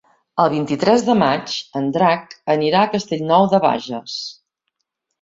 El 0.45 0.47
vint-i-tres 0.53 1.05
de 1.09 1.15
maig 1.19 1.53
en 1.81 1.93
Drac 1.99 2.35
anirà 2.57 2.83
a 2.87 2.91
Castellnou 2.97 3.49
de 3.55 3.63
Bages. 3.71 4.21